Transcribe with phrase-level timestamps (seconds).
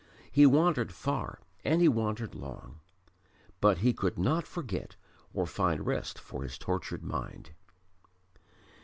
[0.31, 2.79] He wandered far and he wandered long,
[3.59, 4.95] but he could not forget
[5.31, 7.51] or find rest for his tortured mind.